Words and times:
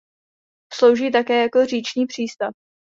Slouží 0.73 1.11
také 1.11 1.41
jako 1.41 1.65
říční 1.65 2.05
přístav. 2.05 2.51